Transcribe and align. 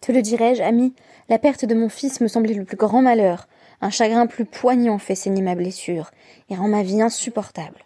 Te 0.00 0.12
le 0.12 0.22
dirai-je, 0.22 0.62
ami, 0.62 0.94
la 1.28 1.38
perte 1.38 1.64
de 1.64 1.74
mon 1.74 1.88
fils 1.88 2.20
me 2.20 2.28
semblait 2.28 2.54
le 2.54 2.64
plus 2.64 2.76
grand 2.76 3.02
malheur. 3.02 3.48
Un 3.82 3.90
chagrin 3.90 4.26
plus 4.26 4.44
poignant 4.44 4.98
fait 4.98 5.14
saigner 5.14 5.42
ma 5.42 5.54
blessure 5.54 6.10
et 6.48 6.54
rend 6.54 6.68
ma 6.68 6.82
vie 6.82 7.02
insupportable. 7.02 7.82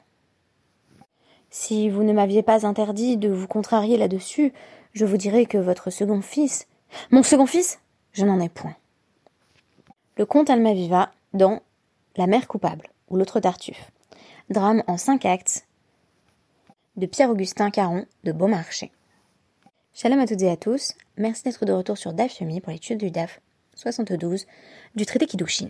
Si 1.50 1.88
vous 1.88 2.03
ne 2.03 2.12
m'aviez 2.12 2.42
pas 2.42 2.66
interdit 2.66 3.16
de 3.16 3.29
vous 3.29 3.46
contrarier 3.46 3.96
là-dessus, 3.96 4.53
je 4.92 5.04
vous 5.04 5.16
dirais 5.16 5.46
que 5.46 5.58
votre 5.58 5.90
second 5.90 6.21
fils. 6.21 6.67
Mon 7.10 7.22
second 7.22 7.46
fils 7.46 7.81
Je 8.13 8.24
n'en 8.24 8.40
ai 8.40 8.49
point. 8.49 8.76
Le 10.17 10.26
comte 10.26 10.51
Almaviva 10.51 11.10
dans 11.33 11.60
La 12.17 12.26
mère 12.26 12.46
coupable 12.46 12.88
ou 13.08 13.17
l'autre 13.17 13.40
Tartuffe. 13.40 13.90
Drame 14.51 14.83
en 14.87 14.96
cinq 14.96 15.24
actes 15.24 15.67
de 16.96 17.06
Pierre-Augustin 17.06 17.70
Caron 17.70 18.06
de 18.23 18.33
Beaumarchais. 18.33 18.92
Shalom 19.97 20.19
à 20.19 20.27
toutes 20.27 20.42
et 20.42 20.51
à 20.51 20.56
tous, 20.56 20.95
merci 21.16 21.45
d'être 21.45 21.65
de 21.65 21.73
retour 21.73 21.97
sur 21.97 22.12
DAF 22.12 22.38
pour 22.38 22.73
l'étude 22.73 22.98
du 22.98 23.12
DAF 23.12 23.41
72 23.77 24.45
du 24.96 25.06
traité 25.06 25.27
Kiddushin. 25.27 25.68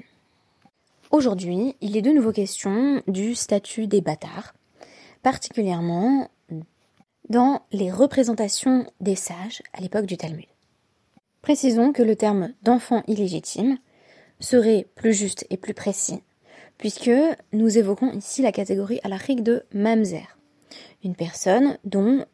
Aujourd'hui, 1.10 1.76
il 1.82 1.94
est 1.94 2.00
de 2.00 2.10
nouveau 2.10 2.32
question 2.32 3.02
du 3.06 3.34
statut 3.34 3.86
des 3.86 4.00
bâtards, 4.00 4.54
particulièrement 5.22 6.30
dans 7.28 7.60
les 7.70 7.92
représentations 7.92 8.86
des 8.98 9.14
sages 9.14 9.62
à 9.74 9.82
l'époque 9.82 10.06
du 10.06 10.16
Talmud. 10.16 10.46
Précisons 11.42 11.92
que 11.92 12.02
le 12.02 12.16
terme 12.16 12.54
d'enfant 12.62 13.02
illégitime 13.06 13.76
serait 14.40 14.86
plus 14.94 15.12
juste 15.12 15.46
et 15.50 15.58
plus 15.58 15.74
précis, 15.74 16.22
puisque 16.78 17.10
nous 17.52 17.76
évoquons 17.76 18.10
ici 18.12 18.40
la 18.40 18.52
catégorie 18.52 19.00
à 19.04 19.10
de 19.34 19.66
mamzer, 19.74 20.38
une 21.04 21.14
personne 21.14 21.76
dont 21.84 22.24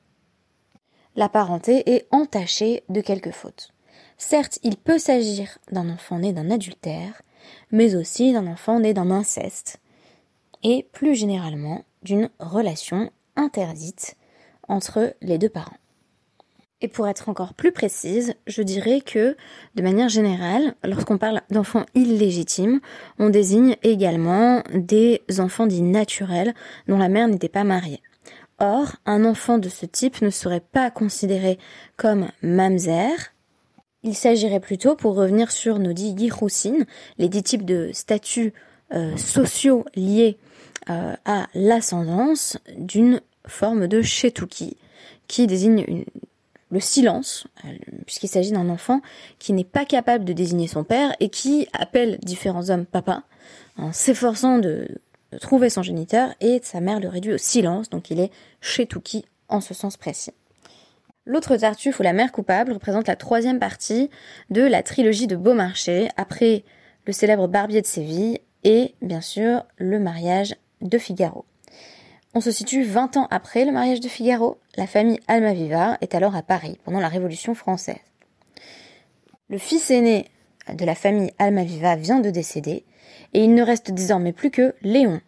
la 1.17 1.29
parenté 1.29 1.95
est 1.95 2.07
entachée 2.11 2.83
de 2.89 3.01
quelque 3.01 3.31
faute. 3.31 3.73
Certes, 4.19 4.59
il 4.63 4.77
peut 4.77 4.99
s'agir 4.99 5.59
d'un 5.73 5.89
enfant 5.89 6.19
né 6.19 6.33
d'un 6.33 6.51
adultère, 6.51 7.23
mais 7.73 7.97
aussi 7.97 8.33
d'un 8.33 8.47
enfant 8.47 8.81
né 8.81 8.93
d'un 8.93 9.11
inceste, 9.11 9.81
et 10.63 10.87
plus 10.93 11.15
généralement 11.15 11.85
d'une 12.03 12.31
relation 12.39 13.11
interdite 13.37 14.17
entre 14.69 15.15
les 15.23 15.39
deux 15.39 15.49
parents. 15.49 15.77
Et 16.83 16.89
pour 16.89 17.09
être 17.09 17.29
encore 17.29 17.53
plus 17.53 17.73
précise, 17.73 18.35
je 18.47 18.63
dirais 18.63 19.03
que, 19.03 19.37
de 19.75 19.83
manière 19.83 20.09
générale, 20.09 20.75
lorsqu'on 20.83 21.19
parle 21.19 21.43
d'enfants 21.51 21.85
illégitimes, 21.95 22.81
on 23.19 23.29
désigne 23.29 23.77
également 23.83 24.63
des 24.73 25.23
enfants 25.39 25.67
dits 25.67 25.83
naturels 25.83 26.55
dont 26.89 26.97
la 26.97 27.09
mère 27.09 27.29
n'était 27.29 27.51
pas 27.51 27.65
mariée. 27.65 28.01
Or, 28.61 28.97
un 29.07 29.25
enfant 29.25 29.57
de 29.57 29.71
ce 29.71 29.87
type 29.87 30.21
ne 30.21 30.29
serait 30.29 30.61
pas 30.61 30.91
considéré 30.91 31.59
comme 31.97 32.29
mamzer. 32.43 33.33
Il 34.03 34.15
s'agirait 34.15 34.61
plutôt, 34.61 34.95
pour 34.95 35.15
revenir 35.15 35.51
sur 35.51 35.79
nos 35.79 35.93
yiroussines, 35.93 36.85
les 37.19 37.31
dix 37.31 37.43
types 37.43 37.65
de 37.65 37.91
statuts 37.95 38.53
euh, 38.93 39.17
sociaux 39.17 39.87
liés 39.95 40.37
euh, 40.91 41.15
à 41.25 41.47
l'ascendance 41.55 42.59
d'une 42.77 43.23
forme 43.47 43.89
de 43.89 44.03
shetuki, 44.03 44.77
qui 45.27 45.47
désigne 45.47 46.05
le 46.71 46.81
silence, 46.81 47.47
euh, 47.65 47.69
puisqu'il 48.05 48.29
s'agit 48.29 48.53
d'un 48.53 48.69
enfant 48.69 49.01
qui 49.39 49.55
n'est 49.55 49.65
pas 49.65 49.87
capable 49.87 50.25
de 50.25 50.35
désigner 50.35 50.69
son 50.69 50.85
père 50.85 51.15
et 51.21 51.31
qui 51.31 51.67
appelle 51.73 52.19
différents 52.23 52.69
hommes 52.69 52.87
papa, 52.87 53.23
en 53.79 53.93
s'efforçant 53.93 54.59
de, 54.59 54.87
trouver 55.39 55.71
son 55.71 55.83
géniteur, 55.83 56.35
et 56.41 56.61
sa 56.63 56.81
mère 56.81 57.01
le 57.01 57.09
réduit 57.09 57.33
au 57.33 57.39
silence, 57.39 57.91
donc 57.91 58.11
il 58.11 58.21
est 58.21 58.31
shetuki 58.61 59.25
en 59.49 59.61
ce 59.61 59.75
sens 59.75 59.97
précis. 59.97 60.33
L'autre 61.27 61.57
Tartuffe 61.57 62.01
ou 62.01 62.03
la 62.03 62.13
mère 62.13 62.33
coupable 62.33 62.73
représente 62.73 63.07
la 63.07 63.17
troisième 63.17 63.59
partie 63.59 64.11
de 64.49 64.63
la 64.63 64.83
trilogie 64.83 65.27
de 65.27 65.37
Beaumarchais, 65.37 66.09
après 66.17 66.65
le 67.07 67.13
célèbre 67.13 67.47
Barbier 67.47 67.83
de 67.83 67.87
Séville 67.87 68.41
et 68.65 68.95
bien 69.03 69.21
sûr 69.21 69.65
le 69.77 69.99
mariage 69.99 70.55
de 70.81 70.99
Figaro. 70.99 71.45
On 72.35 72.41
se 72.41 72.51
situe 72.51 72.85
20 72.85 73.17
ans 73.17 73.27
après 73.31 73.65
le 73.65 73.73
mariage 73.73 74.01
de 74.01 74.09
Figaro. 74.09 74.59
La 74.77 74.87
famille 74.87 75.19
Almaviva 75.27 75.99
est 76.01 76.15
alors 76.15 76.37
à 76.37 76.43
Paris 76.43 76.79
pendant 76.85 77.01
la 77.01 77.09
Révolution 77.09 77.55
française. 77.55 77.97
Le 79.49 79.59
fils 79.59 79.91
aîné 79.91 80.27
de 80.75 80.85
la 80.85 80.95
famille 80.95 81.33
Almaviva 81.39 81.97
vient 81.97 82.21
de 82.21 82.31
décéder 82.31 82.85
et 83.35 83.45
il 83.45 83.55
ne 83.55 83.63
reste 83.63 83.91
désormais 83.91 84.33
plus 84.33 84.51
que 84.51 84.75
Léon, 84.83 85.21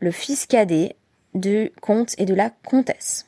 le 0.00 0.10
fils 0.10 0.46
cadet 0.46 0.96
du 1.34 1.72
comte 1.80 2.14
et 2.18 2.24
de 2.24 2.34
la 2.34 2.50
comtesse. 2.50 3.26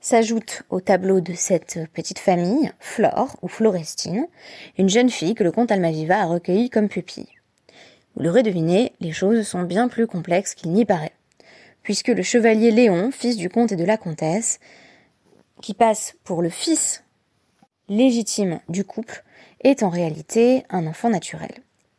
S'ajoute 0.00 0.62
au 0.70 0.80
tableau 0.80 1.20
de 1.20 1.34
cette 1.34 1.80
petite 1.92 2.20
famille 2.20 2.70
Flore 2.78 3.36
ou 3.42 3.48
Florestine, 3.48 4.26
une 4.78 4.88
jeune 4.88 5.10
fille 5.10 5.34
que 5.34 5.42
le 5.42 5.50
comte 5.50 5.72
Almaviva 5.72 6.20
a 6.20 6.26
recueillie 6.26 6.70
comme 6.70 6.88
pupille. 6.88 7.28
Vous 8.14 8.22
l'aurez 8.22 8.42
deviné, 8.42 8.92
les 9.00 9.12
choses 9.12 9.46
sont 9.46 9.62
bien 9.62 9.88
plus 9.88 10.06
complexes 10.06 10.54
qu'il 10.54 10.72
n'y 10.72 10.84
paraît, 10.84 11.12
puisque 11.82 12.08
le 12.08 12.22
chevalier 12.22 12.70
Léon, 12.70 13.10
fils 13.10 13.36
du 13.36 13.48
comte 13.48 13.72
et 13.72 13.76
de 13.76 13.84
la 13.84 13.96
comtesse, 13.96 14.60
qui 15.60 15.74
passe 15.74 16.14
pour 16.22 16.40
le 16.40 16.50
fils 16.50 17.02
légitime 17.88 18.60
du 18.68 18.84
couple, 18.84 19.24
est 19.62 19.82
en 19.82 19.88
réalité 19.88 20.64
un 20.70 20.86
enfant 20.86 21.10
naturel, 21.10 21.52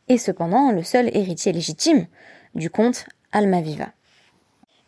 et 0.08 0.18
cependant 0.18 0.72
le 0.72 0.84
seul 0.84 1.10
héritier 1.16 1.52
légitime 1.52 2.08
du 2.56 2.70
comte 2.70 3.06
Almaviva. 3.32 3.90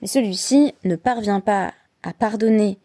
Mais 0.02 0.08
celui-ci 0.08 0.74
ne 0.84 0.96
parvient 0.96 1.42
pas 1.42 1.74
à 2.04 2.14
pardonner 2.14 2.78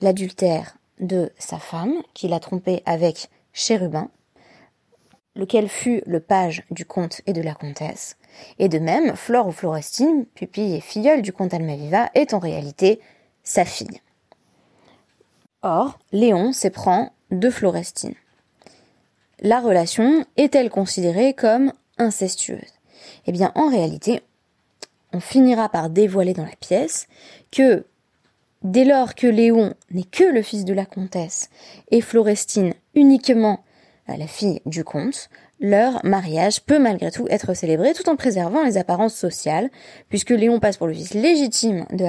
l'adultère 0.00 0.76
de 1.00 1.30
sa 1.38 1.58
femme, 1.58 1.94
qu'il 2.14 2.32
a 2.32 2.40
trompé 2.40 2.82
avec 2.86 3.28
Chérubin, 3.52 4.10
lequel 5.34 5.68
fut 5.68 6.02
le 6.06 6.20
page 6.20 6.64
du 6.70 6.84
comte 6.84 7.20
et 7.26 7.32
de 7.32 7.42
la 7.42 7.54
comtesse. 7.54 8.16
Et 8.58 8.68
de 8.68 8.78
même, 8.78 9.14
Flore 9.16 9.48
ou 9.48 9.52
Florestine, 9.52 10.26
pupille 10.34 10.74
et 10.74 10.80
filleule 10.80 11.22
du 11.22 11.32
comte 11.32 11.54
Almaviva, 11.54 12.10
est 12.14 12.34
en 12.34 12.38
réalité 12.38 13.00
sa 13.42 13.64
fille. 13.64 14.00
Or, 15.62 15.98
Léon 16.12 16.52
s'éprend 16.52 17.12
de 17.30 17.50
Florestine. 17.50 18.14
La 19.40 19.60
relation 19.60 20.24
est-elle 20.38 20.70
considérée 20.70 21.34
comme 21.34 21.72
incestueuse? 21.98 22.72
Eh 23.26 23.32
bien, 23.32 23.52
en 23.54 23.68
réalité, 23.68 24.22
on 25.12 25.20
finira 25.20 25.68
par 25.68 25.90
dévoiler 25.90 26.32
dans 26.32 26.44
la 26.44 26.56
pièce 26.58 27.06
que 27.50 27.84
dès 28.62 28.84
lors 28.84 29.14
que 29.14 29.26
Léon 29.26 29.74
n'est 29.90 30.04
que 30.04 30.24
le 30.24 30.40
fils 30.40 30.64
de 30.64 30.72
la 30.72 30.86
comtesse 30.86 31.50
et 31.90 32.00
Florestine 32.00 32.72
uniquement 32.94 33.60
la 34.08 34.26
fille 34.26 34.62
du 34.64 34.84
comte, 34.84 35.28
leur 35.60 36.02
mariage 36.04 36.62
peut 36.62 36.78
malgré 36.78 37.10
tout 37.10 37.26
être 37.28 37.52
célébré 37.52 37.92
tout 37.92 38.08
en 38.08 38.16
préservant 38.16 38.64
les 38.64 38.78
apparences 38.78 39.14
sociales, 39.14 39.70
puisque 40.08 40.30
Léon 40.30 40.60
passe 40.60 40.76
pour 40.78 40.86
le 40.86 40.94
fils 40.94 41.12
légitime 41.12 41.86
de 41.90 42.06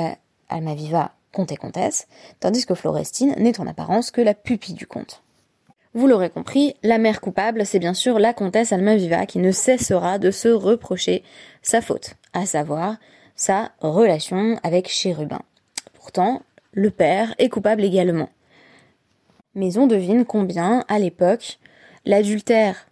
Almaviva, 0.47 1.13
comte 1.33 1.51
et 1.51 1.57
comtesse, 1.57 2.07
tandis 2.39 2.65
que 2.65 2.75
Florestine 2.75 3.35
n'est 3.37 3.59
en 3.59 3.67
apparence 3.67 4.11
que 4.11 4.21
la 4.21 4.33
pupille 4.33 4.75
du 4.75 4.87
comte. 4.87 5.23
Vous 5.97 6.05
l'aurez 6.05 6.29
compris, 6.29 6.75
la 6.83 6.99
mère 6.99 7.21
coupable, 7.21 7.65
c'est 7.65 7.79
bien 7.79 7.95
sûr 7.95 8.19
la 8.19 8.31
comtesse 8.31 8.71
Almaviva 8.71 9.25
qui 9.25 9.39
ne 9.39 9.51
cessera 9.51 10.19
de 10.19 10.29
se 10.29 10.47
reprocher 10.47 11.23
sa 11.63 11.81
faute, 11.81 12.13
à 12.33 12.45
savoir 12.45 12.97
sa 13.35 13.71
relation 13.79 14.59
avec 14.61 14.89
Chérubin. 14.89 15.41
Pourtant, 15.95 16.43
le 16.71 16.91
père 16.91 17.33
est 17.39 17.49
coupable 17.49 17.83
également. 17.83 18.29
Mais 19.55 19.79
on 19.79 19.87
devine 19.87 20.23
combien, 20.23 20.85
à 20.87 20.99
l'époque, 20.99 21.57
l'adultère 22.05 22.85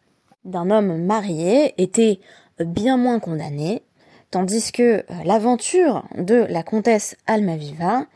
d'un 0.44 0.72
homme 0.72 0.98
marié 1.06 1.80
était 1.80 2.20
bien 2.58 2.98
moins 2.98 3.20
condamné, 3.20 3.84
tandis 4.32 4.72
que 4.72 4.82
euh, 4.82 5.04
l'aventure 5.26 6.06
de 6.18 6.48
la 6.50 6.64
comtesse 6.64 7.16
Almaviva 7.28 8.08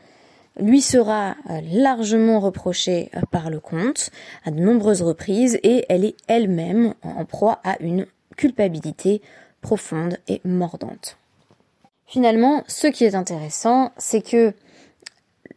lui 0.58 0.80
sera 0.80 1.36
euh, 1.48 1.60
largement 1.70 2.40
reprochée 2.40 3.10
euh, 3.16 3.20
par 3.30 3.50
le 3.50 3.60
comte 3.60 4.10
à 4.44 4.50
de 4.50 4.60
nombreuses 4.60 5.02
reprises 5.02 5.58
et 5.62 5.86
elle 5.88 6.04
est 6.04 6.16
elle-même 6.26 6.94
en 7.02 7.24
proie 7.24 7.60
à 7.64 7.80
une 7.80 8.06
culpabilité 8.36 9.22
profonde 9.60 10.18
et 10.28 10.40
mordante. 10.44 11.16
Finalement, 12.06 12.64
ce 12.66 12.86
qui 12.86 13.04
est 13.04 13.14
intéressant, 13.14 13.92
c'est 13.96 14.22
que 14.22 14.52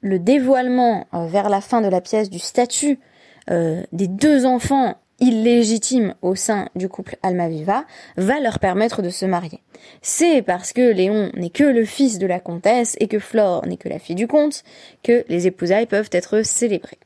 le 0.02 0.20
dévoilement 0.20 1.08
vers 1.14 1.50
la 1.50 1.62
fin 1.62 1.82
de 1.82 1.88
la 1.88 2.02
pièce 2.02 2.30
du 2.30 2.38
statut 2.38 3.00
des 3.48 4.08
deux 4.08 4.46
enfants 4.46 4.98
illégitime 5.24 6.16
au 6.22 6.36
sein 6.36 6.68
du 6.76 6.90
couple 6.90 7.16
Almaviva 7.24 7.86
va 8.18 8.42
leur 8.42 8.60
permettre 8.60 9.02
de 9.02 9.10
se 9.10 9.26
marier. 9.26 9.62
C'est 10.02 10.42
parce 10.42 10.74
que 10.74 10.92
Léon 10.92 11.32
n'est 11.34 11.50
que 11.50 11.64
le 11.64 11.86
fils 11.86 12.20
de 12.20 12.28
la 12.28 12.42
comtesse 12.42 12.98
et 13.00 13.08
que 13.08 13.20
Flore 13.20 13.66
n'est 13.66 13.78
que 13.78 13.88
la 13.88 14.00
fille 14.00 14.16
du 14.16 14.28
comte 14.28 14.64
que 15.02 15.24
les 15.30 15.48
épousailles 15.48 15.86
peuvent 15.86 16.10
être 16.12 16.42
célébrées. 16.42 17.00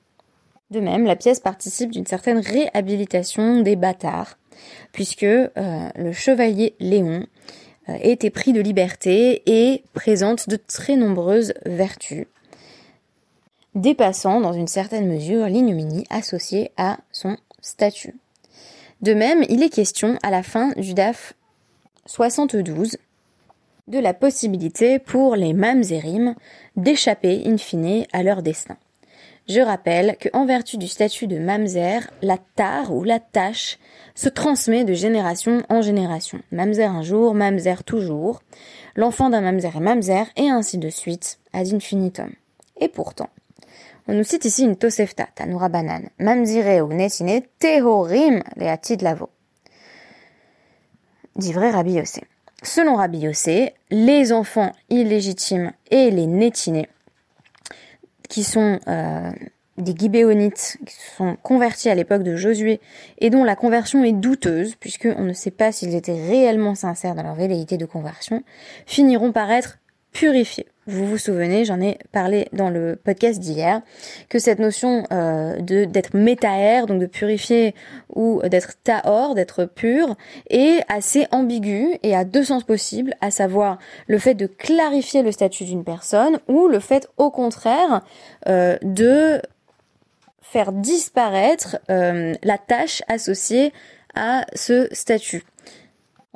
De 0.71 0.79
même, 0.79 1.05
la 1.05 1.15
pièce 1.15 1.39
participe 1.39 1.91
d'une 1.91 2.07
certaine 2.07 2.39
réhabilitation 2.39 3.61
des 3.61 3.75
bâtards, 3.75 4.37
puisque 4.93 5.23
euh, 5.23 5.49
le 5.95 6.11
chevalier 6.11 6.73
Léon 6.79 7.23
euh, 7.87 7.93
était 8.01 8.31
pris 8.31 8.51
de 8.51 8.61
liberté 8.61 9.43
et 9.45 9.83
présente 9.93 10.49
de 10.49 10.57
très 10.57 10.95
nombreuses 10.95 11.53
vertus, 11.67 12.25
dépassant 13.75 14.41
dans 14.41 14.53
une 14.53 14.67
certaine 14.67 15.07
mesure 15.07 15.45
l'ignominie 15.45 16.05
associée 16.09 16.71
à 16.77 16.97
son 17.11 17.37
statut. 17.67 18.15
De 19.01 19.13
même, 19.13 19.43
il 19.49 19.61
est 19.61 19.69
question 19.69 20.17
à 20.23 20.31
la 20.31 20.41
fin 20.41 20.71
du 20.77 20.93
DAF 20.93 21.33
72 22.05 22.97
de 23.87 23.99
la 23.99 24.13
possibilité 24.13 24.99
pour 24.99 25.35
les 25.35 25.53
mamzerim 25.53 26.35
d'échapper 26.75 27.43
in 27.45 27.57
fine 27.57 28.05
à 28.11 28.23
leur 28.23 28.41
destin. 28.41 28.77
Je 29.47 29.61
rappelle 29.61 30.17
que, 30.19 30.27
en 30.33 30.45
vertu 30.45 30.77
du 30.77 30.87
statut 30.87 31.27
de 31.27 31.39
mamzer, 31.39 32.09
la 32.21 32.37
tare 32.55 32.93
ou 32.93 33.03
la 33.03 33.19
tâche 33.19 33.79
se 34.13 34.27
transmet 34.27 34.83
de 34.83 34.93
génération 34.93 35.63
en 35.69 35.81
génération. 35.81 36.41
Mamzer 36.51 36.91
un 36.91 37.01
jour, 37.01 37.33
mamzer 37.33 37.83
toujours. 37.85 38.41
L'enfant 38.95 39.29
d'un 39.29 39.41
mamzer 39.41 39.77
est 39.77 39.79
mamzer, 39.79 40.25
et 40.35 40.49
ainsi 40.49 40.77
de 40.77 40.89
suite, 40.89 41.39
ad 41.53 41.73
infinitum. 41.73 42.31
Et 42.81 42.89
pourtant, 42.89 43.29
on 44.07 44.13
nous 44.13 44.23
cite 44.23 44.45
ici 44.45 44.63
une 44.63 44.77
tosefta, 44.77 45.27
tanura 45.35 45.69
banan, 45.69 46.09
mamzire 46.19 46.85
ou 46.85 46.93
netine, 46.93 47.41
tehorim 47.59 48.41
leatid 48.55 49.01
lavo. 49.01 49.29
Dit 51.35 51.53
vrai 51.53 51.69
Rabbi 51.69 51.93
Yossé. 51.93 52.23
Selon 52.63 52.95
Rabbi 52.95 53.19
Yossé, 53.19 53.73
les 53.91 54.31
enfants 54.31 54.71
illégitimes 54.89 55.73
et 55.91 56.09
les 56.09 56.25
nétinés 56.25 56.89
qui 58.27 58.43
sont 58.43 58.79
euh, 58.87 59.31
des 59.77 59.95
Gibéonites 59.95 60.77
qui 60.85 60.95
sont 61.15 61.37
convertis 61.43 61.89
à 61.89 61.95
l'époque 61.95 62.23
de 62.23 62.35
Josué 62.35 62.79
et 63.19 63.29
dont 63.29 63.43
la 63.43 63.55
conversion 63.55 64.03
est 64.03 64.13
douteuse, 64.13 64.75
puisqu'on 64.75 65.23
ne 65.23 65.33
sait 65.33 65.51
pas 65.51 65.71
s'ils 65.71 65.95
étaient 65.95 66.19
réellement 66.19 66.75
sincères 66.75 67.13
dans 67.13 67.23
leur 67.23 67.35
velléité 67.35 67.77
de 67.77 67.85
conversion, 67.85 68.43
finiront 68.85 69.31
par 69.31 69.51
être 69.51 69.77
purifiés. 70.11 70.67
Vous 70.89 71.05
vous 71.05 71.17
souvenez, 71.17 71.65
j'en 71.65 71.81
ai 71.81 71.97
parlé 72.13 72.47
dans 72.53 72.69
le 72.69 72.95
podcast 72.95 73.41
d'hier, 73.41 73.81
que 74.29 74.39
cette 74.39 74.59
notion 74.59 75.03
euh, 75.11 75.59
de 75.59 75.83
d'être 75.83 76.15
métaère, 76.15 76.85
donc 76.85 77.01
de 77.01 77.05
purifier 77.05 77.75
ou 78.15 78.41
d'être 78.43 78.81
taor, 78.85 79.35
d'être 79.35 79.65
pur, 79.65 80.15
est 80.49 80.79
assez 80.87 81.27
ambiguë 81.31 81.99
et 82.03 82.15
a 82.15 82.23
deux 82.23 82.45
sens 82.45 82.63
possibles, 82.63 83.15
à 83.19 83.31
savoir 83.31 83.79
le 84.07 84.17
fait 84.17 84.33
de 84.33 84.47
clarifier 84.47 85.23
le 85.23 85.33
statut 85.33 85.65
d'une 85.65 85.83
personne 85.83 86.39
ou 86.47 86.69
le 86.69 86.79
fait 86.79 87.09
au 87.17 87.31
contraire 87.31 88.01
euh, 88.47 88.77
de 88.81 89.41
faire 90.41 90.71
disparaître 90.71 91.79
euh, 91.91 92.33
la 92.43 92.57
tâche 92.57 93.03
associée 93.09 93.73
à 94.15 94.45
ce 94.55 94.87
statut. 94.93 95.43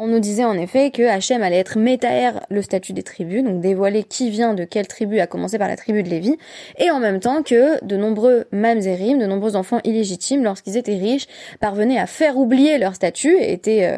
On 0.03 0.07
nous 0.07 0.19
disait 0.19 0.45
en 0.45 0.57
effet 0.57 0.89
que 0.89 1.03
Hachem 1.03 1.43
allait 1.43 1.59
être 1.59 1.77
métaère 1.77 2.43
le 2.49 2.63
statut 2.63 2.91
des 2.91 3.03
tribus, 3.03 3.43
donc 3.43 3.61
dévoiler 3.61 4.03
qui 4.03 4.31
vient 4.31 4.55
de 4.55 4.63
quelle 4.63 4.87
tribu, 4.87 5.19
à 5.19 5.27
commencer 5.27 5.59
par 5.59 5.67
la 5.67 5.77
tribu 5.77 6.01
de 6.01 6.09
Lévi, 6.09 6.37
et 6.79 6.89
en 6.89 6.99
même 6.99 7.19
temps 7.19 7.43
que 7.43 7.85
de 7.85 7.97
nombreux 7.97 8.45
mamzerim, 8.51 9.19
de 9.19 9.27
nombreux 9.27 9.55
enfants 9.55 9.79
illégitimes, 9.83 10.43
lorsqu'ils 10.43 10.75
étaient 10.75 10.97
riches, 10.97 11.27
parvenaient 11.59 11.99
à 11.99 12.07
faire 12.07 12.37
oublier 12.37 12.79
leur 12.79 12.95
statut 12.95 13.37
et 13.37 13.53
étaient 13.53 13.85
euh, 13.85 13.97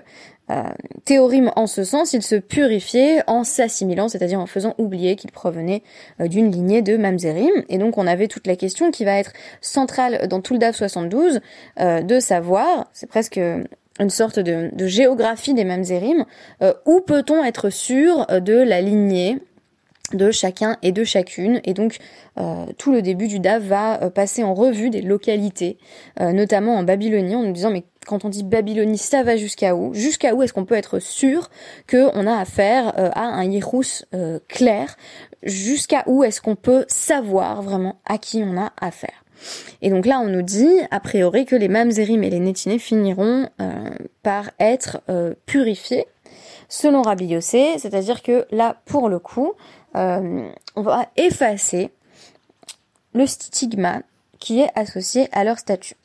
euh 0.52 1.50
en 1.56 1.68
ce 1.68 1.86
sens, 1.86 2.12
ils 2.12 2.22
se 2.22 2.36
purifiaient 2.36 3.22
en 3.28 3.46
s'assimilant, 3.46 4.10
c'est-à-dire 4.10 4.42
en 4.42 4.46
faisant 4.46 4.76
oublier 4.78 5.16
qu'ils 5.16 5.32
provenaient 5.32 5.84
euh, 6.20 6.28
d'une 6.28 6.52
lignée 6.52 6.82
de 6.82 6.98
mamzerim. 6.98 7.64
Et 7.70 7.78
donc 7.78 7.98
on 7.98 8.08
avait 8.08 8.28
toute 8.28 8.46
la 8.46 8.58
question 8.58 8.92
qui 8.92 9.06
va 9.06 9.18
être 9.18 9.32
centrale 9.62 10.28
dans 10.28 10.42
tout 10.42 10.52
le 10.52 10.60
DAF 10.60 10.76
72, 10.76 11.40
euh, 11.80 12.02
de 12.02 12.20
savoir, 12.20 12.90
c'est 12.92 13.08
presque 13.08 13.40
une 14.00 14.10
sorte 14.10 14.40
de, 14.40 14.72
géographie 14.88 15.54
des 15.54 15.66
mamzerim, 15.66 16.25
euh, 16.62 16.74
où 16.86 17.01
peut-on 17.01 17.44
être 17.44 17.69
sûr 17.69 18.25
euh, 18.30 18.40
de 18.40 18.54
la 18.54 18.81
lignée 18.81 19.40
de 20.13 20.31
chacun 20.31 20.78
et 20.81 20.92
de 20.92 21.04
chacune? 21.04 21.62
Et 21.63 21.74
donc, 21.74 21.98
euh, 22.40 22.66
tout 22.78 22.92
le 22.92 23.01
début 23.01 23.28
du 23.28 23.40
DAF 23.40 23.63
va 23.63 24.10
passer 24.12 24.44
en 24.44 24.54
revue 24.54 24.90
des 24.90 25.01
localités, 25.01 25.78
notamment 26.19 26.75
en 26.75 26.84
Babylonie, 26.84 27.36
en 27.36 27.44
nous 27.44 27.51
disant, 27.51 27.72
mais 27.72 27.84
quand 28.06 28.25
on 28.25 28.30
dit 28.30 28.44
Babylonie, 28.44 28.98
ça 28.98 29.24
va 29.24 29.38
jusqu'à 29.38 29.75
où? 29.75 29.94
Jusqu'à 29.94 30.36
où 30.36 30.44
est-ce 30.44 30.54
qu'on 30.54 30.66
peut 30.66 30.75
être 30.75 31.00
sûr 31.00 31.50
qu'on 31.90 32.28
a 32.28 32.38
affaire 32.38 32.94
à 32.95 33.24
un 33.24 33.45
Yérous 33.45 34.04
clair? 34.50 34.98
Jusqu'à 35.42 36.04
où 36.06 36.24
est-ce 36.24 36.42
qu'on 36.42 36.56
peut 36.56 36.86
savoir 36.90 37.63
vraiment 37.63 38.00
à 38.06 38.18
qui 38.18 38.44
on 38.45 38.57
a 38.57 38.72
affaire? 38.80 39.23
Et 39.81 39.90
donc 39.90 40.06
là, 40.06 40.19
on 40.19 40.28
nous 40.28 40.42
dit, 40.42 40.69
a 40.92 41.00
priori, 41.00 41.45
que 41.45 41.56
les 41.56 41.68
mamzerim 41.68 42.24
et 42.24 42.30
les 42.30 42.40
nétinés 42.40 42.80
finiront 42.80 43.50
euh, 43.62 43.90
par 44.22 44.51
être 44.60 45.01
euh, 45.10 45.34
purifiés, 45.45 46.06
selon 46.69 47.01
Rabbi 47.01 47.25
Yossé, 47.25 47.78
c'est-à-dire 47.78 48.24
que 48.24 48.45
là, 48.51 48.78
pour 48.86 49.10
le 49.10 49.19
coup, 49.19 49.54
euh, 49.95 50.50
on 50.75 50.81
va 50.81 51.07
effacer 51.18 51.92
le 53.13 53.28
stigma 53.28 54.01
qui 54.40 54.62
est 54.62 54.69
associé 54.75 55.28
à 55.31 55.44
leur 55.44 55.60
statut. 55.60 55.95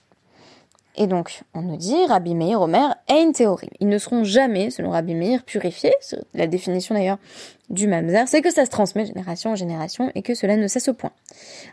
Et 1.00 1.06
donc, 1.06 1.42
on 1.54 1.62
nous 1.62 1.76
dit, 1.76 2.06
Rabbi 2.06 2.34
Meir, 2.34 2.60
Omer, 2.60 2.96
Ein 3.08 3.30
théorie. 3.30 3.70
Ils 3.78 3.88
ne 3.88 3.98
seront 3.98 4.24
jamais, 4.24 4.70
selon 4.70 4.90
Rabbi 4.90 5.14
Meir, 5.14 5.44
purifiés. 5.44 5.94
La 6.34 6.48
définition 6.48 6.92
d'ailleurs 6.94 7.18
du 7.70 7.86
mamzer, 7.86 8.26
c'est 8.26 8.42
que 8.42 8.52
ça 8.52 8.64
se 8.64 8.70
transmet 8.70 9.02
de 9.02 9.08
génération 9.08 9.52
en 9.52 9.54
génération 9.54 10.10
et 10.16 10.22
que 10.22 10.34
cela 10.34 10.56
ne 10.56 10.66
cesse 10.66 10.88
au 10.88 10.94
point. 10.94 11.12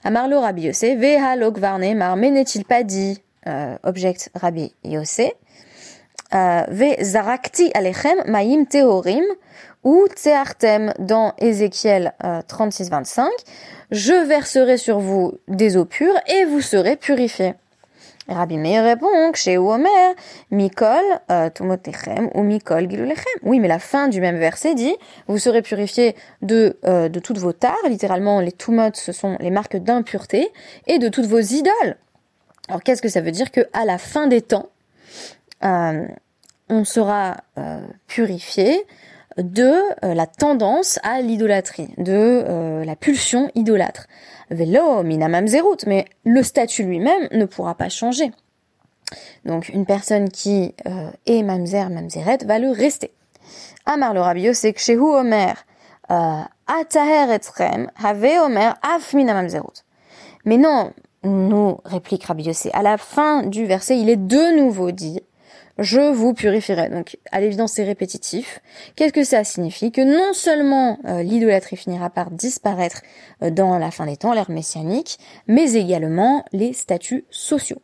Amarlo 0.04 0.40
Rabbi 0.40 0.64
Yossé, 0.64 0.96
Veha 0.96 1.36
Lokvarne 1.38 1.96
Mar, 1.96 2.18
mais 2.18 2.30
n'est-il 2.30 2.66
pas 2.66 2.84
dit, 2.84 3.20
euh, 3.48 3.76
objecte 3.84 4.30
Rabbi 4.36 4.72
Yossé, 4.84 5.34
euh, 6.36 6.62
Ve 6.68 6.96
Zarakti 7.02 7.72
Alechem 7.74 8.22
Maim 8.28 8.66
Teorim, 8.66 9.24
ou 9.84 10.06
Tseartem 10.08 10.94
dans 11.00 11.34
Ézéchiel 11.40 12.14
36-25, 12.22 13.22
euh, 13.22 13.28
je 13.90 14.28
verserai 14.28 14.78
sur 14.78 15.00
vous 15.00 15.34
des 15.48 15.78
eaux 15.78 15.86
pures 15.86 16.20
et 16.28 16.46
vous 16.46 16.62
serez 16.62 16.96
purifiés. 16.96 17.54
Rabbi 18.28 18.58
Meir 18.58 18.84
répond 18.84 19.34
chez 19.34 19.58
Omer, 19.58 20.16
Mikol 20.50 21.04
euh, 21.30 21.50
tumotechem 21.50 22.30
ou 22.34 22.42
Mikol 22.42 22.90
gilulechem. 22.90 23.24
Oui, 23.44 23.60
mais 23.60 23.68
la 23.68 23.80
fin 23.80 24.08
du 24.08 24.20
même 24.20 24.38
verset 24.38 24.74
dit 24.74 24.96
vous 25.28 25.38
serez 25.38 25.62
purifiés 25.62 26.16
de 26.42 26.78
euh, 26.86 27.08
de 27.08 27.20
toutes 27.20 27.38
vos 27.38 27.54
tares, 27.54 27.76
littéralement 27.88 28.40
les 28.40 28.52
tumot 28.52 28.92
ce 28.94 29.12
sont 29.12 29.38
les 29.40 29.52
marques 29.52 29.78
d'impureté 29.78 30.52
et 30.88 30.98
de 30.98 31.08
toutes 31.08 31.28
vos 31.28 31.40
idoles. 31.40 31.98
Alors 32.68 32.82
qu'est-ce 32.82 33.02
que 33.02 33.10
ça 33.10 33.22
veut 33.22 33.32
dire 33.32 33.52
que 33.52 33.62
à 33.74 33.86
la 33.86 34.00
fin 34.00 34.26
des 34.26 34.42
temps 34.42 34.70
euh, 35.64 36.08
on 36.68 36.84
sera 36.84 37.38
purifié 38.08 38.86
de 39.38 39.74
la 40.02 40.28
tendance 40.28 41.00
à 41.04 41.22
l'idolâtrie, 41.22 41.90
de 41.98 42.84
la 42.86 42.96
pulsion 42.96 43.50
idolâtre. 43.56 44.08
Mais 44.50 46.06
le 46.26 46.44
statut 46.44 46.84
lui-même 46.84 47.28
ne 47.32 47.46
pourra 47.46 47.76
pas 47.76 47.90
changer. 47.90 48.32
Donc 49.46 49.70
une 49.70 49.86
personne 49.86 50.30
qui 50.30 50.74
euh, 50.88 51.10
est 51.26 51.44
mamzer, 51.44 51.90
mamzeret 51.90 52.40
va 52.46 52.60
le 52.60 52.72
rester. 52.72 53.12
Amar 53.86 54.14
le 54.14 54.22
rabbi 54.22 54.54
c'est 54.54 54.74
que 54.74 54.98
Omer, 54.98 55.66
euh, 56.10 56.42
ataher 56.68 57.32
etrem, 57.32 57.92
have 58.04 58.26
Omer 58.44 58.76
af 58.82 59.14
minamamzerut. 59.14 59.84
Mais 60.46 60.58
non, 60.58 60.92
nous 61.24 61.80
réplique 61.86 62.26
Rabbi 62.26 62.44
Yossé, 62.44 62.70
à 62.74 62.84
la 62.84 62.98
fin 62.98 63.44
du 63.44 63.66
verset, 63.66 64.00
il 64.00 64.10
est 64.10 64.16
de 64.16 64.58
nouveau 64.58 64.92
dit 64.92 65.22
je 65.78 66.00
vous 66.00 66.34
purifierai. 66.34 66.90
Donc, 66.90 67.18
à 67.32 67.42
l'évidence, 67.42 67.74
c'est 67.74 67.84
répétitif. 67.84 68.62
Qu'est-ce 68.96 69.14
que 69.14 69.24
ça 69.24 69.44
signifie 69.44 69.92
Que 69.92 70.02
non 70.02 70.34
seulement 70.34 71.00
euh, 71.06 71.24
l'idolâtrie 71.24 71.78
finira 71.78 72.10
par 72.10 72.32
disparaître 72.32 73.02
euh, 73.42 73.50
dans 73.50 73.78
la 73.78 73.92
fin 73.92 74.06
des 74.06 74.18
temps, 74.18 74.34
l'ère 74.34 74.52
messianique, 74.52 75.18
mais 75.48 75.74
également 75.74 76.46
les 76.54 76.74
statuts 76.74 77.26
sociaux. 77.30 77.82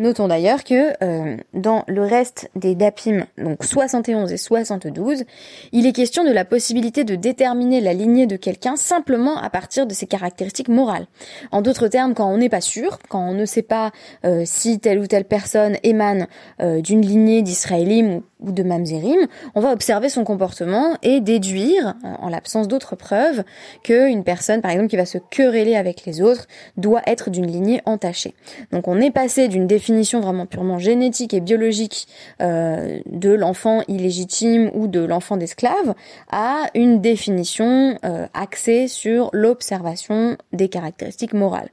Notons 0.00 0.28
d'ailleurs 0.28 0.64
que 0.64 0.94
euh, 1.04 1.36
dans 1.52 1.84
le 1.86 2.02
reste 2.02 2.48
des 2.56 2.74
DAPIM, 2.74 3.26
donc 3.36 3.62
71 3.62 4.32
et 4.32 4.38
72, 4.38 5.24
il 5.72 5.86
est 5.86 5.92
question 5.92 6.24
de 6.24 6.30
la 6.30 6.46
possibilité 6.46 7.04
de 7.04 7.16
déterminer 7.16 7.82
la 7.82 7.92
lignée 7.92 8.26
de 8.26 8.36
quelqu'un 8.36 8.76
simplement 8.76 9.36
à 9.36 9.50
partir 9.50 9.86
de 9.86 9.92
ses 9.92 10.06
caractéristiques 10.06 10.70
morales. 10.70 11.06
En 11.52 11.60
d'autres 11.60 11.88
termes, 11.88 12.14
quand 12.14 12.32
on 12.32 12.38
n'est 12.38 12.48
pas 12.48 12.62
sûr, 12.62 12.98
quand 13.10 13.20
on 13.20 13.34
ne 13.34 13.44
sait 13.44 13.60
pas 13.60 13.90
euh, 14.24 14.44
si 14.46 14.80
telle 14.80 15.00
ou 15.00 15.06
telle 15.06 15.26
personne 15.26 15.76
émane 15.82 16.28
euh, 16.62 16.80
d'une 16.80 17.02
lignée 17.02 17.42
d'Israélim 17.42 18.14
ou 18.14 18.22
de 18.42 18.62
Mamzerim, 18.62 19.26
on 19.54 19.60
va 19.60 19.72
observer 19.72 20.08
son 20.08 20.24
comportement 20.24 20.96
et 21.02 21.20
déduire, 21.20 21.94
en 22.02 22.28
l'absence 22.28 22.68
d'autres 22.68 22.96
preuves, 22.96 23.44
qu'une 23.82 24.24
personne, 24.24 24.60
par 24.60 24.70
exemple, 24.70 24.88
qui 24.88 24.96
va 24.96 25.06
se 25.06 25.18
quereller 25.18 25.76
avec 25.76 26.06
les 26.06 26.22
autres, 26.22 26.46
doit 26.76 27.02
être 27.06 27.30
d'une 27.30 27.46
lignée 27.46 27.80
entachée. 27.84 28.34
Donc 28.72 28.88
on 28.88 29.00
est 29.00 29.10
passé 29.10 29.48
d'une 29.48 29.66
définition 29.66 29.90
définition 29.90 30.20
vraiment 30.20 30.46
purement 30.46 30.78
génétique 30.78 31.34
et 31.34 31.40
biologique 31.40 32.06
euh, 32.40 33.00
de 33.06 33.30
l'enfant 33.30 33.82
illégitime 33.88 34.70
ou 34.74 34.86
de 34.86 35.00
l'enfant 35.00 35.36
d'esclave 35.36 35.94
à 36.30 36.66
une 36.74 37.00
définition 37.00 37.98
euh, 38.04 38.26
axée 38.34 38.86
sur 38.86 39.30
l'observation 39.32 40.36
des 40.52 40.68
caractéristiques 40.68 41.32
morales. 41.32 41.70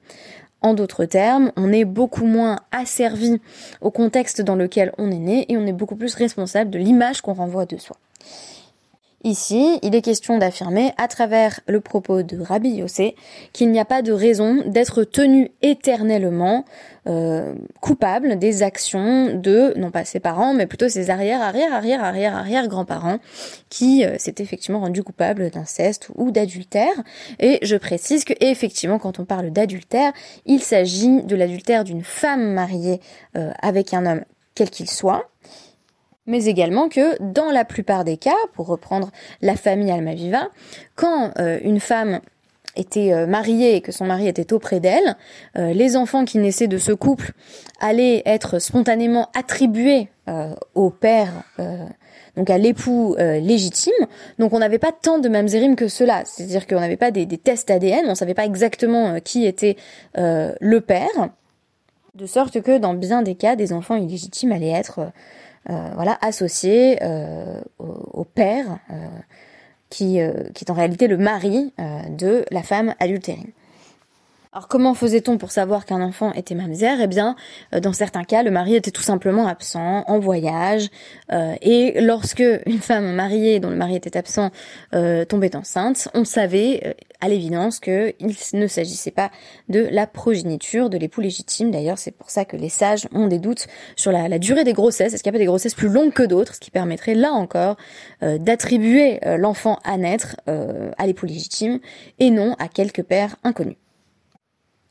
En 0.62 0.74
d'autres 0.74 1.06
termes, 1.06 1.52
on 1.56 1.72
est 1.72 1.86
beaucoup 1.86 2.26
moins 2.26 2.58
asservi 2.72 3.40
au 3.82 3.92
contexte 3.92 4.42
dans 4.42 4.56
lequel 4.56 4.92
on 4.98 5.12
est 5.12 5.20
né 5.20 5.46
et 5.50 5.58
on 5.58 5.66
est 5.68 5.74
beaucoup 5.74 5.96
plus 5.96 6.16
responsable 6.16 6.72
de 6.72 6.80
l'image 6.80 7.22
qu'on 7.22 7.34
renvoie 7.34 7.66
de 7.66 7.78
soi. 7.78 7.98
Ici, 9.24 9.80
il 9.82 9.96
est 9.96 10.04
question 10.04 10.38
d'affirmer, 10.38 10.94
à 10.98 11.08
travers 11.08 11.60
le 11.68 11.82
propos 11.82 12.22
de 12.22 12.40
Rabbi 12.40 12.70
Yossé, 12.70 13.16
qu'il 13.52 13.72
n'y 13.72 13.80
a 13.80 13.86
pas 13.86 14.04
de 14.04 14.12
raison 14.12 14.64
d'être 14.68 15.04
tenu 15.04 15.50
éternellement 15.64 16.66
euh, 17.08 17.56
coupable 17.82 18.38
des 18.38 18.62
actions 18.62 19.34
de, 19.34 19.74
non 19.76 19.90
pas 19.90 20.06
ses 20.06 20.20
parents, 20.20 20.54
mais 20.54 20.68
plutôt 20.68 20.88
ses 20.88 21.10
arrière, 21.10 21.42
arrière, 21.42 21.74
arrière, 21.74 22.04
arrière, 22.04 22.36
arrière 22.36 22.68
grands-parents, 22.68 23.18
qui 23.70 24.06
euh, 24.06 24.20
s'étaient 24.20 24.44
effectivement 24.44 24.82
rendus 24.82 25.04
coupables 25.04 25.50
d'inceste 25.50 26.10
ou 26.16 26.30
d'adultère. 26.30 26.94
Et 27.40 27.58
je 27.64 27.76
précise 27.76 28.24
que, 28.24 28.34
effectivement, 28.40 29.00
quand 29.00 29.20
on 29.20 29.26
parle 29.26 29.50
d'adultère, 29.50 30.14
il 30.46 30.62
s'agit 30.62 31.24
de 31.24 31.36
l'adultère 31.36 31.84
d'une 31.84 32.04
femme 32.04 32.54
mariée 32.54 33.02
euh, 33.36 33.52
avec 33.64 33.96
un 33.96 34.06
homme 34.06 34.22
quel 34.58 34.70
qu'il 34.72 34.90
soit, 34.90 35.30
mais 36.28 36.46
également 36.46 36.90
que 36.90 37.22
dans 37.22 37.50
la 37.50 37.66
plupart 37.66 38.04
des 38.04 38.18
cas, 38.18 38.36
pour 38.54 38.68
reprendre 38.68 39.12
la 39.42 39.56
famille 39.56 39.90
Almaviva, 39.90 40.50
quand 40.96 41.32
euh, 41.40 41.58
une 41.64 41.80
femme 41.80 42.20
était 42.76 43.14
euh, 43.14 43.26
mariée 43.26 43.78
et 43.78 43.82
que 43.82 43.92
son 43.92 44.06
mari 44.06 44.28
était 44.28 44.54
auprès 44.54 44.80
d'elle, 44.80 45.16
euh, 45.58 45.74
les 45.74 45.96
enfants 45.96 46.26
qui 46.26 46.38
naissaient 46.38 46.68
de 46.68 46.78
ce 46.78 46.92
couple 46.92 47.32
allaient 47.80 48.22
être 48.26 48.60
spontanément 48.60 49.30
attribués 49.34 50.10
au 50.76 50.90
père, 50.90 51.30
donc 52.36 52.50
à 52.50 52.58
l'époux 52.58 53.16
légitime. 53.18 53.94
Donc 54.40 54.52
on 54.52 54.60
n'avait 54.60 54.78
pas 54.78 54.92
tant 54.92 55.20
de 55.20 55.30
mamzerim 55.30 55.78
que 55.78 55.88
cela, 55.88 56.24
c'est-à-dire 56.26 56.68
qu'on 56.68 56.82
n'avait 56.82 56.98
pas 56.98 57.12
des, 57.12 57.26
des, 57.26 57.38
tests 57.38 57.72
ADN, 57.72 58.04
on 58.10 58.16
savait 58.16 58.34
pas 58.34 58.46
exactement 58.46 59.22
qui 59.22 59.46
était 59.46 59.78
le 60.16 60.80
père, 60.80 61.30
de 62.16 62.26
sorte 62.26 62.60
que 62.62 62.78
dans 62.78 62.94
bien 62.94 63.22
des 63.22 63.36
cas, 63.36 63.56
des 63.56 63.72
enfants 63.72 63.96
illégitimes 63.96 64.52
allaient 64.52 64.68
être 64.68 65.14
voilà, 65.96 66.18
associé 66.22 66.98
euh, 67.02 67.62
au, 67.80 68.24
père, 68.24 68.80
euh, 68.90 69.08
qui, 69.90 70.20
qui 70.54 70.66
est 70.66 70.72
en 70.72 70.74
réalité 70.74 71.08
le 71.08 71.18
mari 71.18 71.74
de 72.10 72.46
la 72.52 72.64
femme 72.64 72.94
adultérine. 73.00 73.52
Alors 74.58 74.68
comment 74.68 74.96
faisait-on 74.96 75.38
pour 75.38 75.52
savoir 75.52 75.86
qu'un 75.86 76.02
enfant 76.02 76.34
était 76.34 76.56
mamzer 76.56 77.00
Eh 77.00 77.06
bien, 77.06 77.36
euh, 77.76 77.80
dans 77.80 77.94
certains 77.94 78.24
cas, 78.24 78.42
le 78.42 78.50
mari 78.50 78.74
était 78.74 78.90
tout 78.90 79.04
simplement 79.04 79.46
absent, 79.46 80.04
en 80.08 80.18
voyage, 80.18 80.88
euh, 81.32 81.54
et 81.62 82.02
lorsque 82.02 82.44
une 82.66 82.80
femme 82.80 83.14
mariée 83.14 83.60
dont 83.60 83.70
le 83.70 83.76
mari 83.76 83.96
était 83.96 84.18
absent 84.18 84.50
euh, 84.96 85.26
tombait 85.26 85.56
enceinte, 85.56 86.10
on 86.16 86.26
savait 86.26 86.96
à 87.22 87.30
l'évidence 87.30 87.80
qu'il 87.80 88.16
ne 88.54 88.66
s'agissait 88.66 89.12
pas 89.12 89.30
de 89.70 89.88
la 89.92 90.08
progéniture 90.08 90.90
de 90.90 90.98
l'époux 90.98 91.22
légitime. 91.22 91.70
D'ailleurs, 91.70 92.00
c'est 92.00 92.18
pour 92.18 92.32
ça 92.32 92.44
que 92.44 92.58
les 92.58 92.70
sages 92.70 93.08
ont 93.14 93.28
des 93.28 93.38
doutes 93.38 93.68
sur 93.96 94.12
la, 94.12 94.40
durée 94.40 94.64
des 94.64 94.74
grossesses. 94.74 95.14
Est-ce 95.14 95.22
qu'il 95.22 95.32
y 95.32 95.36
a 95.36 95.38
pas 95.38 95.38
des 95.38 95.46
grossesses 95.46 95.76
plus 95.76 95.90
longues 95.90 96.14
que 96.14 96.24
d'autres, 96.24 96.56
ce 96.56 96.60
qui 96.60 96.72
permettrait 96.72 97.14
là 97.14 97.32
encore 97.32 97.78
d'attribuer 98.22 99.20
l'enfant 99.38 99.78
à 99.84 99.98
naître 99.98 100.36
à 100.48 101.06
l'époux 101.06 101.28
légitime 101.28 101.80
et 102.18 102.32
non 102.32 102.56
à 102.58 102.68
quelques 102.68 103.04
pères 103.04 103.36
inconnus. 103.44 103.78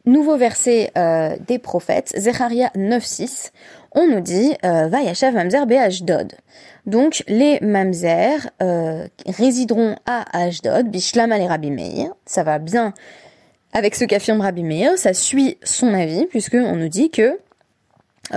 Nouveau 0.07 0.37
verset 0.37 0.93
euh, 0.97 1.37
des 1.49 1.59
prophètes, 1.59 2.13
Zecharia 2.17 2.71
9.6, 2.77 3.51
on 3.91 4.07
nous 4.07 4.21
dit 4.21 4.55
euh, 4.65 4.87
Vayashav 4.87 5.35
Mamzer 5.35 5.67
Be'ashdod. 5.67 6.33
Donc 6.87 7.25
les 7.27 7.59
Mamzer 7.61 8.49
euh, 8.63 9.09
résideront 9.27 9.97
à 10.07 10.25
Ashdod, 10.45 10.89
Bishlam 10.89 11.33
al 11.33 11.43
Rabbi 11.43 11.73
Meir. 11.73 12.11
Ça 12.25 12.45
va 12.45 12.61
bien 12.61 12.95
avec 13.73 13.97
ce 13.97 14.05
qu'affirme 14.05 14.41
Rabbi 14.41 14.63
Meir, 14.63 14.97
ça 14.97 15.13
suit 15.13 15.59
son 15.65 15.93
avis, 15.93 16.27
puisque 16.27 16.55
on 16.55 16.77
nous 16.77 16.89
dit 16.89 17.11
que, 17.11 17.41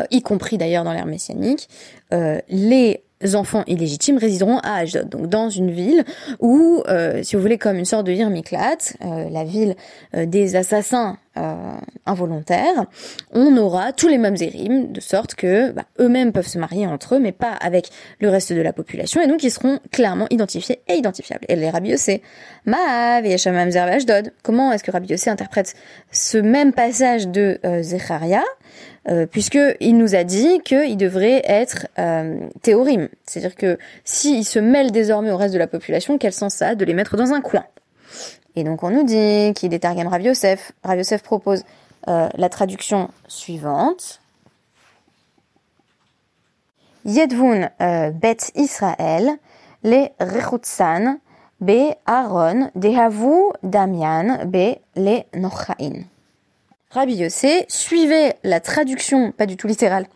y 0.10 0.24
compris 0.24 0.58
d'ailleurs 0.58 0.84
dans 0.84 0.92
l'ère 0.92 1.06
messianique, 1.06 1.70
les 2.12 3.04
enfants 3.36 3.64
illégitimes 3.68 4.18
résideront 4.18 4.60
à 4.60 4.76
Ashdod, 4.76 5.10
donc 5.10 5.28
dans 5.28 5.50
une 5.50 5.72
ville 5.72 6.06
où, 6.40 6.84
euh, 6.88 7.22
si 7.24 7.36
vous 7.36 7.42
voulez, 7.42 7.58
comme 7.58 7.78
une 7.78 7.86
sorte 7.86 8.06
de 8.06 8.12
Yirmiklat, 8.12 8.78
euh, 9.04 9.30
la 9.30 9.44
ville 9.44 9.76
euh, 10.16 10.26
des 10.26 10.56
assassins 10.56 11.18
involontaires, 12.06 12.86
on 13.32 13.56
aura 13.56 13.94
tous 13.94 14.10
les 14.10 14.18
mêmes 14.18 14.36
érim, 14.42 14.92
de 14.92 15.00
sorte 15.00 15.36
que 15.36 15.72
bah, 15.72 15.86
eux-mêmes 15.98 16.34
peuvent 16.34 16.48
se 16.48 16.58
marier 16.58 16.86
entre 16.86 17.16
eux, 17.16 17.20
mais 17.20 17.32
pas 17.32 17.54
avec 17.54 17.88
le 18.20 18.28
reste 18.28 18.52
de 18.52 18.60
la 18.60 18.74
population, 18.74 19.22
et 19.22 19.28
donc 19.28 19.42
ils 19.42 19.52
seront 19.52 19.80
clairement 19.90 20.28
identifiés 20.32 20.82
et 20.90 20.96
identifiables. 20.96 21.46
Et 21.48 21.56
les 21.56 21.70
Rabbi 21.70 21.92
Yossé, 21.92 22.24
Ma'av 22.66 23.26
et 23.26 23.36
Ashdod. 23.36 24.34
Comment 24.44 24.74
est-ce 24.74 24.84
que 24.84 24.92
Rabbi 24.92 25.08
Yossé 25.08 25.30
interprète 25.30 25.76
ce 26.12 26.38
même 26.38 26.74
passage 26.74 27.30
de 27.30 27.58
Zecharia 27.84 28.44
euh, 29.08 29.26
puisqu'il 29.26 29.98
nous 29.98 30.16
a 30.16 30.24
dit 30.24 30.60
qu'il 30.60 30.98
devrait 30.98 31.42
être 31.46 31.88
euh. 31.98 32.50
C'est-à-dire 33.26 33.56
que 33.56 33.78
s'il 34.04 34.46
se 34.46 34.60
mêle 34.60 34.92
désormais 34.92 35.32
au 35.32 35.38
reste 35.38 35.54
de 35.54 35.60
la 35.60 35.68
population, 35.68 36.18
quel 36.18 36.34
sens 36.34 36.56
ça 36.56 36.70
a 36.70 36.76
de 36.76 36.86
les 36.86 36.94
mettre 36.94 37.16
dans 37.16 37.32
un 37.32 37.42
coin? 37.42 37.64
Et 38.56 38.64
donc 38.64 38.84
on 38.84 38.90
nous 38.90 39.04
dit 39.04 39.54
qu'il 39.56 39.74
est 39.74 39.80
Targam 39.80 40.08
Rav 40.08 40.22
Yosef. 40.22 40.74
Rav 40.84 40.98
Yosef 40.98 41.24
propose 41.24 41.64
euh, 42.08 42.28
la 42.36 42.50
traduction 42.50 43.10
suivante. 43.28 44.20
Yedvun 47.06 47.70
euh, 47.82 48.12
bet 48.12 48.38
Israël, 48.56 49.32
les 49.84 50.12
Rechutsan, 50.20 51.20
be 51.62 51.96
Aaron, 52.06 52.72
dehavu 52.76 53.54
Damian, 53.64 54.46
be 54.46 54.78
les 54.96 55.26
Nochain. 55.34 56.04
Rabbi 56.92 57.14
Yossé 57.14 57.66
suivait 57.68 58.36
la 58.44 58.60
traduction, 58.60 59.32
pas 59.32 59.46
du 59.46 59.58
tout 59.58 59.68
littérale, 59.68 60.08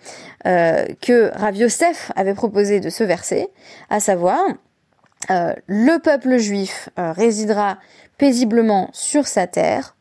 euh, 0.47 0.87
que 1.01 1.29
Rabbi 1.35 1.59
Yosef 1.59 2.11
avait 2.15 2.33
proposé 2.33 2.79
de 2.79 2.89
ce 2.89 3.03
verset, 3.03 3.47
à 3.91 3.99
savoir 3.99 4.41
euh, 5.29 5.53
le 5.67 5.99
peuple 5.99 6.37
juif 6.37 6.89
euh, 6.97 7.11
résidera 7.11 7.77
paisiblement 8.17 8.89
sur 8.91 9.27
sa 9.27 9.45
terre, 9.45 9.95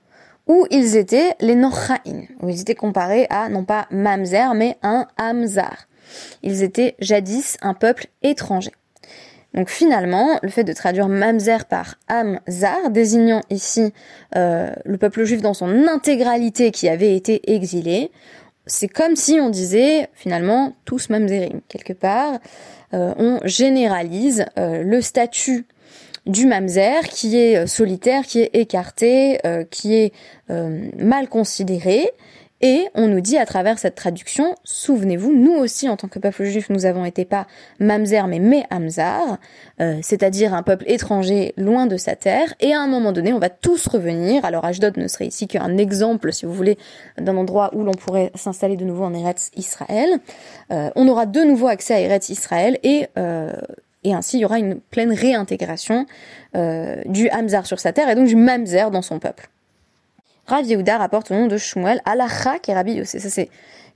où 0.46 0.66
ils 0.70 0.96
étaient 0.96 1.36
les 1.40 1.56
Nochaïn, 1.56 2.26
où 2.40 2.48
ils 2.48 2.62
étaient 2.62 2.74
comparés 2.74 3.26
à 3.28 3.50
non 3.50 3.64
pas 3.64 3.86
Mamzer, 3.90 4.54
mais 4.54 4.78
un 4.82 5.06
Hamzar. 5.18 5.88
Ils 6.42 6.62
étaient 6.62 6.96
jadis 7.00 7.58
un 7.60 7.74
peuple 7.74 8.06
étranger. 8.22 8.72
Donc 9.54 9.68
finalement, 9.68 10.38
le 10.42 10.48
fait 10.48 10.64
de 10.64 10.72
traduire 10.72 11.08
Mamzer 11.08 11.66
par 11.66 11.96
Amzar, 12.08 12.90
désignant 12.90 13.42
ici 13.50 13.92
euh, 14.34 14.70
le 14.84 14.96
peuple 14.96 15.24
juif 15.24 15.42
dans 15.42 15.54
son 15.54 15.86
intégralité 15.88 16.70
qui 16.70 16.88
avait 16.88 17.14
été 17.14 17.52
exilé, 17.52 18.10
c'est 18.66 18.88
comme 18.88 19.16
si 19.16 19.40
on 19.40 19.50
disait 19.50 20.08
finalement 20.14 20.74
tous 20.84 21.10
Mamzerim. 21.10 21.60
Quelque 21.68 21.92
part, 21.92 22.38
euh, 22.94 23.12
on 23.18 23.40
généralise 23.44 24.46
euh, 24.58 24.82
le 24.82 25.00
statut 25.00 25.66
du 26.24 26.46
mamzer 26.46 27.08
qui 27.08 27.36
est 27.36 27.66
solitaire, 27.66 28.24
qui 28.24 28.42
est 28.42 28.50
écarté, 28.52 29.40
qui 29.72 29.96
est 29.96 30.12
mal 30.48 31.26
considéré, 31.28 32.12
et 32.62 32.88
on 32.94 33.08
nous 33.08 33.20
dit 33.20 33.38
à 33.38 33.44
travers 33.44 33.80
cette 33.80 33.96
traduction, 33.96 34.54
souvenez-vous, 34.62 35.32
nous 35.32 35.54
aussi 35.54 35.88
en 35.88 35.96
tant 35.96 36.06
que 36.06 36.20
peuple 36.20 36.44
juif, 36.44 36.70
nous 36.70 36.86
avons 36.86 37.04
été 37.04 37.24
pas 37.24 37.48
mamzer 37.80 38.28
mais 38.28 38.38
mehamzar, 38.38 39.38
euh, 39.80 39.98
c'est-à-dire 40.00 40.54
un 40.54 40.62
peuple 40.62 40.84
étranger 40.86 41.54
loin 41.56 41.86
de 41.86 41.96
sa 41.96 42.14
terre. 42.14 42.54
Et 42.60 42.72
à 42.72 42.80
un 42.80 42.86
moment 42.86 43.10
donné, 43.10 43.32
on 43.32 43.40
va 43.40 43.50
tous 43.50 43.88
revenir. 43.88 44.44
Alors 44.44 44.64
Ashdod 44.64 44.96
ne 44.96 45.08
serait 45.08 45.26
ici 45.26 45.48
qu'un 45.48 45.76
exemple, 45.76 46.32
si 46.32 46.46
vous 46.46 46.54
voulez, 46.54 46.78
d'un 47.18 47.36
endroit 47.36 47.70
où 47.74 47.82
l'on 47.82 47.94
pourrait 47.94 48.30
s'installer 48.36 48.76
de 48.76 48.84
nouveau 48.84 49.04
en 49.04 49.12
Eretz 49.12 49.50
Israël. 49.56 50.20
Euh, 50.70 50.90
on 50.94 51.08
aura 51.08 51.26
de 51.26 51.40
nouveau 51.40 51.66
accès 51.66 51.94
à 51.94 52.00
Eretz 52.00 52.28
Israël 52.28 52.78
et 52.84 53.08
euh, 53.18 53.52
et 54.04 54.14
ainsi 54.14 54.38
il 54.38 54.40
y 54.40 54.44
aura 54.44 54.58
une 54.58 54.80
pleine 54.80 55.12
réintégration 55.12 56.06
du 56.54 57.30
Hamzar 57.30 57.66
sur 57.66 57.78
sa 57.78 57.92
terre 57.92 58.08
et 58.08 58.16
donc 58.16 58.26
du 58.26 58.34
Mamzer 58.34 58.90
dans 58.90 59.00
son 59.00 59.20
peuple. 59.20 59.51
Rav 60.46 60.66
Yehuda 60.66 60.98
rapporte 60.98 61.30
au 61.30 61.34
nom 61.34 61.46
de 61.46 61.56
Shmuel 61.56 62.00
Alacha 62.04 62.58
qui 62.58 62.70
est 62.70 62.74
Rabbi 62.74 62.94
Yossé. 62.94 63.20
Ça, 63.20 63.30
c'est 63.30 63.48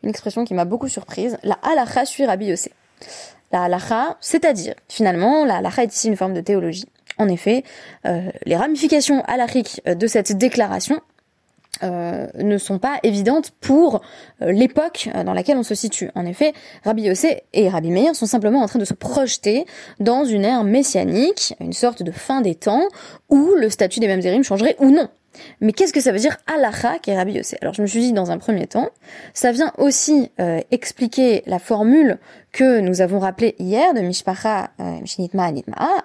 une 0.02 0.10
expression 0.10 0.44
qui 0.44 0.54
m'a 0.54 0.64
beaucoup 0.64 0.88
surprise. 0.88 1.38
La 1.42 1.58
Alacha 1.62 2.04
suit 2.04 2.24
Rabbi 2.24 2.46
Yossé. 2.46 2.72
La 3.52 3.62
Alacha, 3.64 4.16
c'est-à-dire, 4.20 4.74
finalement, 4.88 5.44
la 5.44 5.56
Alacha 5.56 5.82
est 5.82 5.94
ici 5.94 6.08
une 6.08 6.16
forme 6.16 6.34
de 6.34 6.40
théologie. 6.40 6.86
En 7.18 7.28
effet, 7.28 7.64
euh, 8.04 8.30
les 8.44 8.56
ramifications 8.56 9.22
halachiques 9.24 9.80
de 9.86 10.06
cette 10.06 10.36
déclaration 10.36 11.00
euh, 11.82 12.26
ne 12.38 12.56
sont 12.56 12.78
pas 12.78 12.98
évidentes 13.02 13.50
pour 13.60 14.02
euh, 14.42 14.52
l'époque 14.52 15.10
dans 15.24 15.34
laquelle 15.34 15.56
on 15.58 15.62
se 15.62 15.74
situe. 15.74 16.10
En 16.14 16.24
effet, 16.26 16.52
Rabbi 16.84 17.02
Yossé 17.02 17.42
et 17.52 17.68
Rabbi 17.68 17.90
Meir 17.90 18.14
sont 18.14 18.26
simplement 18.26 18.60
en 18.60 18.66
train 18.66 18.78
de 18.78 18.84
se 18.84 18.94
projeter 18.94 19.66
dans 20.00 20.24
une 20.24 20.44
ère 20.44 20.64
messianique, 20.64 21.54
une 21.60 21.72
sorte 21.72 22.02
de 22.02 22.10
fin 22.10 22.40
des 22.40 22.54
temps, 22.54 22.86
où 23.28 23.52
le 23.56 23.68
statut 23.68 24.00
des 24.00 24.06
mêmes 24.06 24.42
changerait 24.42 24.76
ou 24.78 24.90
non. 24.90 25.08
Mais 25.60 25.72
qu'est-ce 25.72 25.92
que 25.92 26.00
ça 26.00 26.12
veut 26.12 26.18
dire 26.18 26.36
est 27.10 27.16
Rabbi 27.16 27.32
Yossé 27.32 27.58
Alors 27.60 27.74
je 27.74 27.82
me 27.82 27.86
suis 27.86 28.00
dit 28.00 28.12
dans 28.12 28.30
un 28.30 28.38
premier 28.38 28.66
temps, 28.66 28.90
ça 29.34 29.52
vient 29.52 29.72
aussi 29.78 30.30
euh, 30.40 30.60
expliquer 30.70 31.42
la 31.46 31.58
formule 31.58 32.18
que 32.56 32.80
nous 32.80 33.02
avons 33.02 33.18
rappelé 33.18 33.54
hier 33.58 33.92
de 33.92 34.00
Mishpacha 34.00 34.70
euh, 34.80 34.98
Mishnitma 35.02 35.50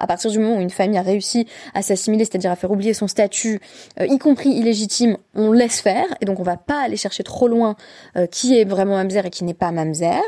À 0.02 0.06
partir 0.06 0.30
du 0.30 0.38
moment 0.38 0.58
où 0.58 0.60
une 0.60 0.70
famille 0.70 0.98
a 0.98 1.02
réussi 1.02 1.48
à 1.74 1.82
s'assimiler, 1.82 2.26
c'est-à-dire 2.26 2.52
à 2.52 2.58
faire 2.58 2.72
oublier 2.72 2.94
son 2.94 3.08
statut, 3.08 3.62
euh, 4.02 4.06
y 4.06 4.20
compris 4.20 4.50
illégitime, 4.50 5.16
on 5.34 5.54
laisse 5.54 5.80
faire, 5.80 6.04
et 6.20 6.26
donc 6.26 6.42
on 6.42 6.44
va 6.44 6.58
pas 6.58 6.82
aller 6.82 6.98
chercher 6.98 7.24
trop 7.24 7.48
loin 7.48 7.78
euh, 8.18 8.28
qui 8.28 8.60
est 8.60 8.66
vraiment 8.66 8.98
mamzer 8.98 9.26
et 9.26 9.30
qui 9.30 9.46
n'est 9.46 9.54
pas 9.54 9.72
mamzer. 9.72 10.22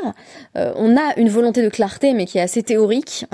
on 0.54 0.96
a 0.96 1.14
une 1.18 1.28
volonté 1.28 1.62
de 1.62 1.68
clarté, 1.68 2.14
mais 2.14 2.24
qui 2.24 2.38
est 2.38 2.40
assez 2.40 2.62
théorique. 2.62 3.26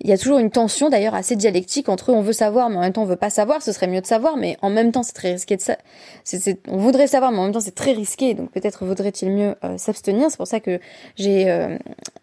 Il 0.00 0.10
y 0.10 0.12
a 0.12 0.18
toujours 0.18 0.38
une 0.38 0.50
tension, 0.50 0.90
d'ailleurs, 0.90 1.14
assez 1.14 1.36
dialectique 1.36 1.88
entre 1.88 2.12
on 2.12 2.20
veut 2.20 2.34
savoir, 2.34 2.68
mais 2.68 2.76
en 2.76 2.80
même 2.80 2.92
temps 2.92 3.02
on 3.02 3.06
veut 3.06 3.16
pas 3.16 3.30
savoir. 3.30 3.62
Ce 3.62 3.72
serait 3.72 3.86
mieux 3.86 4.02
de 4.02 4.06
savoir, 4.06 4.36
mais 4.36 4.58
en 4.60 4.68
même 4.68 4.92
temps 4.92 5.02
c'est 5.02 5.14
très 5.14 5.32
risqué 5.32 5.56
de 5.56 5.62
ça. 5.62 5.78
on 6.68 6.76
voudrait 6.76 7.06
savoir, 7.06 7.32
mais 7.32 7.38
en 7.38 7.44
même 7.44 7.52
temps 7.52 7.60
c'est 7.60 7.74
très 7.74 7.92
risqué, 7.92 8.34
donc 8.34 8.50
peut-être 8.50 8.84
vaudrait-il 8.84 9.30
mieux 9.30 9.54
s'abstenir. 9.78 10.30
C'est 10.30 10.36
pour 10.36 10.48
ça 10.48 10.60
que 10.60 10.80
j'ai 11.16 11.48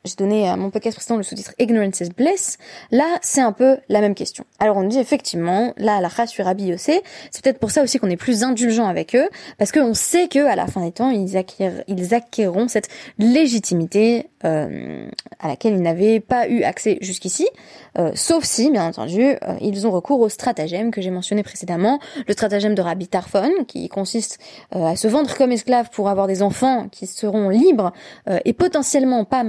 j'ai 0.05 0.15
donné 0.15 0.47
à 0.47 0.55
mon 0.55 0.69
podcast 0.69 0.97
précédent 0.97 1.17
le 1.17 1.23
sous-titre 1.23 1.53
Ignorance 1.59 1.99
is 1.99 2.09
Bliss. 2.09 2.57
Là, 2.91 3.17
c'est 3.21 3.41
un 3.41 3.51
peu 3.51 3.77
la 3.89 4.01
même 4.01 4.15
question. 4.15 4.45
Alors 4.59 4.77
on 4.77 4.83
dit 4.83 4.99
effectivement, 4.99 5.73
là, 5.77 6.01
la 6.01 6.07
race 6.07 6.31
sur 6.31 6.47
c'est 6.81 7.03
peut-être 7.43 7.59
pour 7.59 7.71
ça 7.71 7.83
aussi 7.83 7.99
qu'on 7.99 8.09
est 8.09 8.17
plus 8.17 8.43
indulgent 8.43 8.87
avec 8.87 9.15
eux, 9.15 9.27
parce 9.57 9.71
qu'on 9.71 9.93
sait 9.93 10.27
que 10.27 10.45
à 10.45 10.55
la 10.55 10.67
fin 10.67 10.81
des 10.81 10.91
temps, 10.91 11.09
ils, 11.09 11.43
ils 11.87 12.13
acquerront 12.13 12.67
cette 12.67 12.87
légitimité 13.19 14.29
euh, 14.45 15.09
à 15.39 15.47
laquelle 15.47 15.73
ils 15.73 15.81
n'avaient 15.81 16.19
pas 16.19 16.47
eu 16.47 16.61
accès 16.61 16.99
jusqu'ici, 17.01 17.47
euh, 17.97 18.11
sauf 18.13 18.43
si, 18.43 18.69
bien 18.69 18.87
entendu, 18.87 19.21
euh, 19.21 19.35
ils 19.61 19.87
ont 19.87 19.91
recours 19.91 20.19
au 20.19 20.29
stratagème 20.29 20.91
que 20.91 21.01
j'ai 21.01 21.09
mentionné 21.09 21.41
précédemment, 21.41 21.99
le 22.27 22.33
stratagème 22.33 22.75
de 22.75 22.81
Rabbi 22.83 23.07
Tarfon, 23.07 23.49
qui 23.67 23.89
consiste 23.89 24.39
à 24.71 24.95
se 24.95 25.07
vendre 25.07 25.35
comme 25.35 25.51
esclave 25.51 25.89
pour 25.89 26.07
avoir 26.07 26.27
des 26.27 26.43
enfants 26.43 26.87
qui 26.91 27.07
seront 27.07 27.49
libres 27.49 27.93
et 28.45 28.53
potentiellement 28.53 29.25
pas 29.25 29.43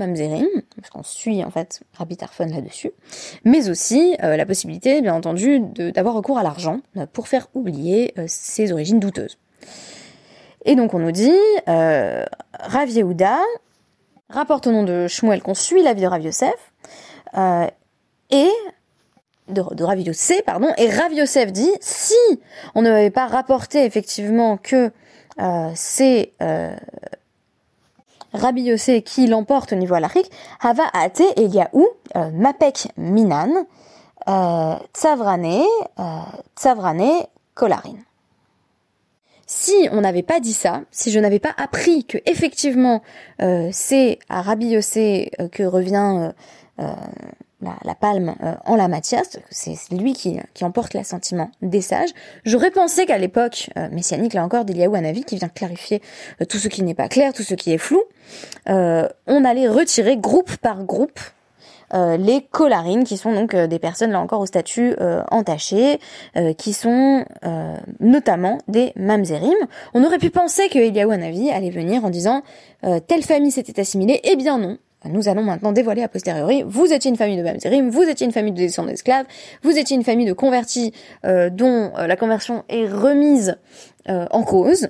parce 0.76 0.90
qu'on 0.90 1.02
suit 1.02 1.44
en 1.44 1.50
fait 1.50 1.80
Rabbi 1.94 2.16
Tarfon 2.16 2.46
là-dessus, 2.46 2.92
mais 3.44 3.68
aussi 3.68 4.16
la 4.20 4.46
possibilité, 4.46 5.00
bien 5.02 5.14
entendu, 5.14 5.60
d'avoir 5.60 6.14
recours 6.14 6.38
à 6.38 6.42
l'argent 6.42 6.80
pour 7.12 7.28
faire 7.28 7.48
oublier 7.54 8.14
ses 8.26 8.72
origines 8.72 9.00
douteuses. 9.00 9.38
Et 10.64 10.74
donc 10.76 10.94
on 10.94 10.98
nous 10.98 11.12
dit, 11.12 11.38
euh, 11.68 12.24
Rav 12.60 12.90
Yehuda 12.90 13.38
rapporte 14.28 14.66
au 14.66 14.72
nom 14.72 14.82
de 14.82 15.06
Shmuel 15.08 15.42
qu'on 15.42 15.54
suit 15.54 15.82
la 15.82 15.94
vie 15.94 16.02
de 16.02 16.06
Rav 16.06 16.22
Yosef, 16.22 16.72
euh, 17.36 17.66
et 18.30 18.50
de, 19.48 19.62
de 19.74 19.84
Rav 19.84 19.98
Yosef, 19.98 20.42
pardon, 20.44 20.68
et 20.76 20.90
Rav 20.90 21.12
dit, 21.52 21.70
si 21.80 22.14
on 22.74 22.82
ne 22.82 22.90
m'avait 22.90 23.10
pas 23.10 23.26
rapporté 23.26 23.84
effectivement 23.84 24.56
que 24.58 24.90
euh, 25.40 25.70
euh, 26.42 26.76
Rabbi 28.32 28.62
Yosef 28.62 29.02
qui 29.04 29.26
l'emporte 29.26 29.72
au 29.72 29.76
niveau 29.76 29.94
alachique, 29.94 30.30
Hava 30.60 30.84
Ate 30.92 31.22
Eliaou, 31.36 31.88
euh, 32.16 32.30
Mapek 32.32 32.88
Minan, 32.96 33.66
euh, 34.28 34.74
Tsavrane, 34.92 35.62
euh, 35.98 36.02
Tsavrane 36.56 37.26
Kolarin. 37.54 37.96
Si 39.46 39.88
on 39.92 40.02
n'avait 40.02 40.22
pas 40.22 40.40
dit 40.40 40.52
ça, 40.52 40.82
si 40.90 41.10
je 41.10 41.18
n'avais 41.18 41.38
pas 41.38 41.54
appris 41.56 42.04
que 42.04 42.18
effectivement 42.26 43.00
c'est 43.72 44.18
à 44.28 44.42
Rabbi 44.42 44.66
Yossé 44.66 45.30
que 45.52 45.62
revient 45.62 46.32
la, 47.60 47.94
palme 47.94 48.34
en 48.64 48.76
la 48.76 48.88
matière, 48.88 49.22
c'est 49.50 49.76
lui 49.92 50.12
qui, 50.12 50.38
qui 50.54 50.64
emporte 50.64 50.94
l'assentiment 50.94 51.50
des 51.60 51.80
sages, 51.80 52.10
j'aurais 52.44 52.70
pensé 52.70 53.04
qu'à 53.04 53.18
l'époque 53.18 53.70
messianique, 53.90 54.34
là 54.34 54.44
encore, 54.44 54.64
d'Eliaou 54.64 54.94
Hanavi, 54.94 55.24
qui 55.24 55.36
vient 55.36 55.48
clarifier 55.48 56.00
tout 56.48 56.58
ce 56.58 56.68
qui 56.68 56.82
n'est 56.82 56.94
pas 56.94 57.08
clair, 57.08 57.32
tout 57.32 57.42
ce 57.42 57.54
qui 57.54 57.72
est 57.72 57.78
flou, 57.78 58.02
on 58.66 59.44
allait 59.44 59.68
retirer 59.68 60.16
groupe 60.16 60.56
par 60.56 60.84
groupe 60.84 61.20
euh, 61.94 62.16
les 62.18 62.42
colarines, 62.42 63.04
qui 63.04 63.16
sont 63.16 63.32
donc 63.32 63.54
euh, 63.54 63.66
des 63.66 63.78
personnes 63.78 64.10
là 64.10 64.20
encore 64.20 64.40
au 64.40 64.46
statut 64.46 64.94
euh, 65.00 65.22
entaché, 65.30 66.00
qui 66.56 66.72
sont 66.72 67.24
notamment 68.00 68.58
des 68.68 68.92
mamzerim. 68.96 69.56
On 69.94 70.04
aurait 70.04 70.18
pu 70.18 70.30
penser 70.30 70.68
que 70.68 70.78
Eliaou 70.78 71.10
Hanavi 71.10 71.50
allait 71.50 71.70
venir 71.70 72.04
en 72.04 72.10
disant 72.10 72.42
telle 72.82 73.22
famille 73.22 73.50
s'était 73.50 73.80
assimilée, 73.80 74.20
eh 74.24 74.36
bien 74.36 74.58
non, 74.58 74.78
nous 75.04 75.28
allons 75.28 75.42
maintenant 75.42 75.72
dévoiler 75.72 76.02
a 76.02 76.08
posteriori, 76.08 76.64
vous 76.66 76.92
étiez 76.92 77.10
une 77.10 77.16
famille 77.16 77.36
de 77.36 77.42
Mamzerim, 77.42 77.90
vous 77.90 78.02
étiez 78.02 78.26
une 78.26 78.32
famille 78.32 78.52
de 78.52 78.58
descendants 78.58 78.90
d'esclaves, 78.90 79.26
vous 79.62 79.78
étiez 79.78 79.96
une 79.96 80.04
famille 80.04 80.26
de 80.26 80.32
convertis 80.32 80.92
dont 81.24 81.92
la 81.96 82.16
conversion 82.16 82.64
est 82.68 82.86
remise 82.88 83.56
en 84.06 84.42
cause, 84.42 84.88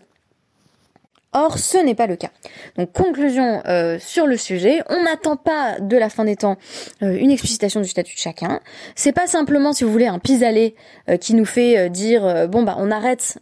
Or, 1.34 1.58
ce 1.58 1.76
n'est 1.76 1.94
pas 1.94 2.06
le 2.06 2.16
cas. 2.16 2.30
Donc, 2.78 2.92
conclusion 2.92 3.60
euh, 3.66 3.98
sur 4.00 4.26
le 4.26 4.38
sujet, 4.38 4.82
on 4.88 5.02
n'attend 5.02 5.36
pas 5.36 5.78
de 5.78 5.94
la 5.98 6.08
fin 6.08 6.24
des 6.24 6.36
temps 6.36 6.56
euh, 7.02 7.18
une 7.20 7.30
explicitation 7.30 7.82
du 7.82 7.88
statut 7.88 8.14
de 8.14 8.20
chacun. 8.20 8.60
C'est 8.94 9.12
pas 9.12 9.26
simplement, 9.26 9.74
si 9.74 9.84
vous 9.84 9.92
voulez, 9.92 10.06
un 10.06 10.18
pis-aller 10.18 10.74
euh, 11.10 11.18
qui 11.18 11.34
nous 11.34 11.44
fait 11.44 11.90
dire 11.90 12.48
bon 12.48 12.62
bah 12.62 12.76
on 12.78 12.90
arrête 12.90 13.38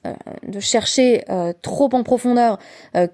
de 0.47 0.59
chercher 0.61 1.25
trop 1.63 1.89
en 1.93 2.03
profondeur 2.03 2.59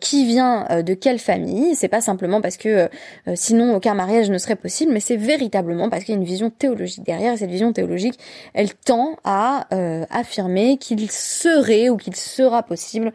qui 0.01 0.25
vient 0.25 0.83
de 0.83 0.95
quelle 0.95 1.19
famille. 1.19 1.75
C'est 1.75 1.89
pas 1.89 2.01
simplement 2.01 2.41
parce 2.41 2.57
que 2.57 2.89
sinon 3.35 3.75
aucun 3.75 3.95
mariage 3.95 4.31
ne 4.31 4.39
serait 4.39 4.57
possible, 4.57 4.93
mais 4.93 5.01
c'est 5.01 5.17
véritablement 5.17 5.91
parce 5.91 6.05
qu'il 6.05 6.15
y 6.15 6.17
a 6.17 6.21
une 6.21 6.27
vision 6.27 6.51
théologique 6.51 7.05
derrière. 7.05 7.35
Et 7.35 7.37
cette 7.37 7.51
vision 7.51 7.73
théologique, 7.73 8.19
elle 8.55 8.75
tend 8.75 9.17
à 9.25 9.67
affirmer 10.11 10.79
qu'il 10.79 11.11
serait 11.11 11.89
ou 11.89 11.97
qu'il 11.97 12.17
sera 12.17 12.63
possible 12.63 13.13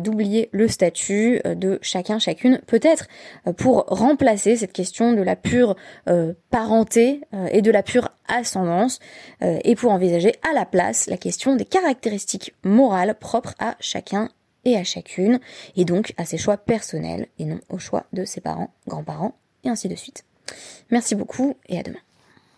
d'oublier 0.00 0.48
le 0.52 0.68
statut 0.68 1.40
euh, 1.46 1.54
de 1.54 1.78
chacun, 1.82 2.18
chacune, 2.18 2.60
peut-être 2.66 3.06
euh, 3.46 3.52
pour 3.52 3.84
remplacer 3.88 4.56
cette 4.56 4.72
question 4.72 5.12
de 5.12 5.22
la 5.22 5.36
pure 5.36 5.76
euh, 6.08 6.34
parenté 6.50 7.22
et 7.50 7.62
de 7.62 7.70
la 7.70 7.82
pure 7.82 8.10
ascendance, 8.26 9.00
et 9.40 9.74
pour 9.74 9.92
envisager 9.92 10.32
à 10.48 10.54
la 10.54 10.64
place 10.64 11.06
la 11.06 11.16
question 11.16 11.56
des 11.56 11.64
caractéristiques 11.64 12.54
morales 12.64 13.14
propres 13.14 13.54
à 13.58 13.76
chacun 13.80 14.30
et 14.64 14.76
à 14.76 14.84
chacune, 14.84 15.40
et 15.76 15.84
donc 15.84 16.14
à 16.16 16.24
ses 16.24 16.38
choix 16.38 16.56
personnels 16.56 17.26
et 17.38 17.44
non 17.44 17.60
au 17.68 17.78
choix 17.78 18.06
de 18.12 18.24
ses 18.24 18.40
parents, 18.40 18.70
grands-parents, 18.86 19.34
et 19.64 19.68
ainsi 19.68 19.88
de 19.88 19.94
suite. 19.94 20.24
Merci 20.90 21.14
beaucoup 21.14 21.56
et 21.68 21.78
à 21.78 21.82
demain. 21.82 22.07